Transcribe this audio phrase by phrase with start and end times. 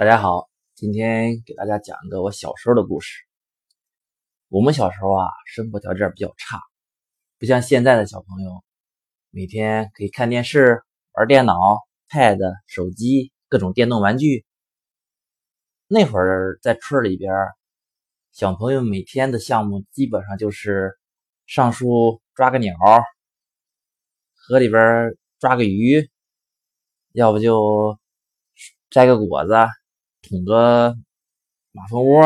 [0.00, 3.22] 大家好，今天给大家讲一个我小时候的故事。
[4.48, 6.58] 我们小时候啊，生活条件比较差，
[7.38, 8.64] 不像现在的小朋友，
[9.28, 10.82] 每天可以看电视、
[11.12, 11.54] 玩电脑、
[12.08, 14.46] pad、手机、各种电动玩具。
[15.86, 17.30] 那会儿在村里边，
[18.32, 20.98] 小朋友每天的项目基本上就是
[21.44, 22.74] 上树抓个鸟，
[24.34, 26.10] 河里边抓个鱼，
[27.12, 27.98] 要不就
[28.88, 29.52] 摘个果子。
[30.22, 30.96] 捅个
[31.72, 32.22] 马蜂窝，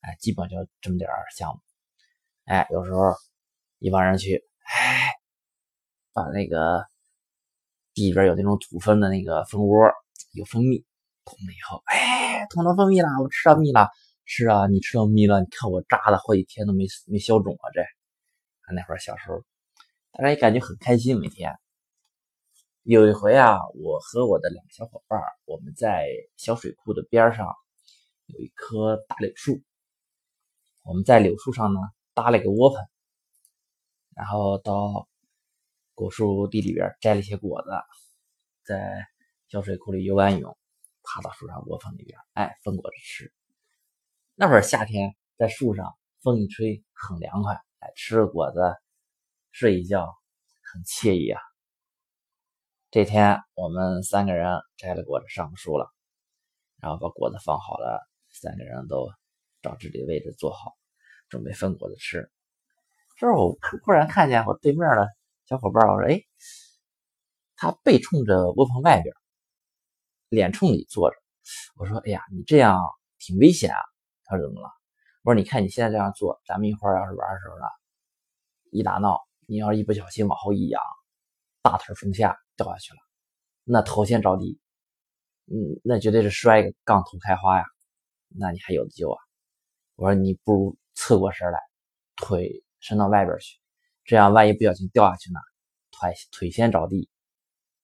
[0.00, 1.60] 哎，基本就这么点项目。
[2.44, 3.14] 哎，有时候
[3.78, 5.12] 一帮人去，哎，
[6.12, 6.86] 把那个
[7.92, 9.90] 地里边有那种土蜂的那个蜂窝，
[10.32, 10.84] 有蜂蜜，
[11.24, 13.88] 捅了以后，哎，捅到蜂蜜了，我吃到蜜了。
[14.26, 17.82] 是啊，你吃到蜜了，你看我扎了好几天都没没消肿啊，这。
[18.74, 19.44] 那会儿小时候，
[20.12, 21.54] 大家也感觉很开心，每天。
[22.86, 26.06] 有一回啊，我和我的两个小伙伴，我们在
[26.36, 27.50] 小水库的边上
[28.26, 29.62] 有一棵大柳树，
[30.84, 31.80] 我们在柳树上呢
[32.12, 32.78] 搭了一个窝棚，
[34.14, 35.08] 然后到
[35.94, 37.70] 果树地里边摘了一些果子，
[38.64, 39.06] 在
[39.48, 40.54] 小水库里游完泳，
[41.02, 43.32] 爬到树上窝棚里边，哎，分果子吃。
[44.34, 48.60] 那会儿夏天在树上，风一吹很凉快，哎，吃着果子
[49.52, 50.06] 睡一觉，
[50.70, 51.40] 很惬意啊。
[52.94, 55.90] 这天我们三个人摘了果子上树了，
[56.80, 59.10] 然后把果子放好了，三个人都
[59.62, 60.76] 找自己的位置坐好，
[61.28, 62.30] 准备分果子吃。
[63.16, 65.08] 这时候我忽然看见我对面的
[65.46, 66.22] 小伙伴，我说：“哎，
[67.56, 69.12] 他背冲着窝棚外边，
[70.28, 71.16] 脸冲里坐着。”
[71.74, 72.78] 我说：“哎呀，你这样
[73.18, 73.80] 挺危险啊！”
[74.22, 74.70] 他说：“怎么了？”
[75.24, 77.66] 我说：“你看你现在这样做，咱们一会儿要是玩的时候呢，
[78.70, 80.80] 一打闹，你要是一不小心往后一仰，
[81.60, 82.98] 大腿冲下。”掉下去了，
[83.64, 84.60] 那头先着地，
[85.46, 87.64] 嗯，那绝对是摔个杠头开花呀，
[88.28, 89.18] 那你还有的救啊！
[89.96, 91.58] 我说你不如侧过身来，
[92.16, 93.58] 腿伸到外边去，
[94.04, 95.38] 这样万一不小心掉下去呢，
[95.90, 97.08] 腿腿先着地，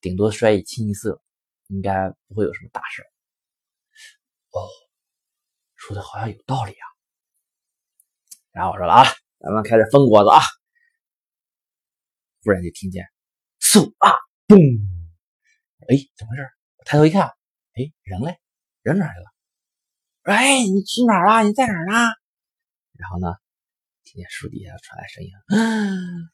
[0.00, 1.22] 顶多摔一清一色，
[1.68, 3.02] 应该不会有什么大事。
[4.50, 4.68] 哦，
[5.76, 6.86] 说的好像有道理啊！
[8.52, 9.04] 然后我说了啊，
[9.40, 10.40] 咱们开始分果子啊！
[12.44, 13.06] 忽然就听见，
[13.60, 14.12] 嗖啊！
[14.46, 14.56] 嘣！
[15.88, 16.48] 哎，怎么回事？
[16.76, 17.26] 我抬头一看，
[17.74, 18.38] 哎，人嘞？
[18.82, 19.26] 人哪去了？
[20.24, 21.42] 哎，你去哪儿了？
[21.44, 21.94] 你在哪儿呢？
[22.92, 23.34] 然后呢，
[24.04, 26.28] 听见树底下传来声音，嗯，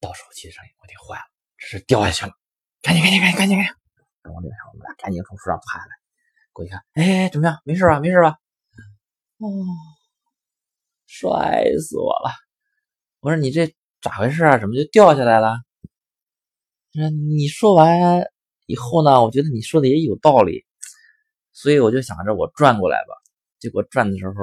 [0.00, 1.24] 倒手机的声音，我得坏了，
[1.58, 2.32] 这是掉下去了！
[2.80, 3.74] 赶紧，赶紧，赶紧，赶紧，赶紧！
[4.22, 5.92] 跟我领上，我们俩赶紧从树上爬下来，
[6.52, 7.60] 过去看，哎，怎么样？
[7.64, 8.00] 没事吧？
[8.00, 8.38] 没事吧？
[9.38, 9.48] 哦，
[11.06, 12.30] 摔死我了！
[13.20, 14.58] 我说你这咋回事啊？
[14.58, 15.62] 怎么就掉下来了？
[16.94, 18.30] 那你说完
[18.66, 19.24] 以后呢？
[19.24, 20.66] 我觉得你说的也有道理，
[21.50, 23.14] 所以我就想着我转过来吧。
[23.58, 24.34] 结果转的时候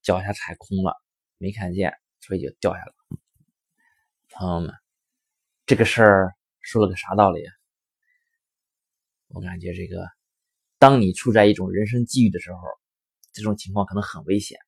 [0.00, 0.96] 脚下踩空了，
[1.36, 3.18] 没看见，所以就掉下来了。
[4.30, 4.72] 朋友们，
[5.66, 7.42] 这个事儿说了个啥道理？
[9.28, 10.08] 我感觉这个，
[10.78, 12.60] 当你处在一种人生机遇的时候，
[13.32, 14.58] 这种情况可能很危险。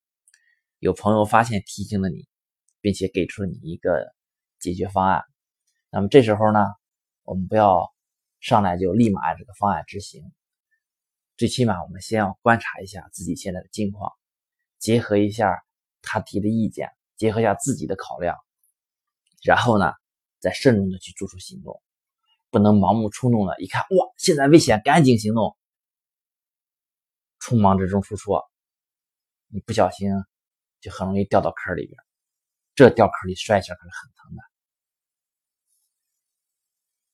[0.78, 2.28] 有朋友发现提醒了你，
[2.82, 4.12] 并且给出了你一个
[4.59, 5.22] 解决方案。
[5.97, 6.61] 那么这时候呢，
[7.23, 7.91] 我们不要
[8.39, 10.31] 上来就立马按这个方案执行，
[11.39, 14.12] 最起码我们先要观察一下自己现在的境况，
[14.79, 15.65] 结合一下
[16.03, 18.37] 他提的意见，结合一下自己的考量，
[19.43, 19.95] 然后呢，
[20.39, 21.81] 再慎重的去做出行动，
[22.51, 25.57] 不能盲目冲动的，一看哇，现在危险，赶紧行动，
[27.41, 28.45] 匆忙之中出错，
[29.47, 30.11] 你不小心
[30.83, 31.99] 就很容易掉到坑里边，
[32.75, 34.43] 这掉坑里摔一下可是很疼的。